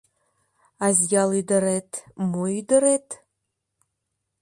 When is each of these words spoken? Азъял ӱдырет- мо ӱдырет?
Азъял 0.85 1.29
ӱдырет- 1.39 1.91
мо 2.29 2.43
ӱдырет? 2.59 3.07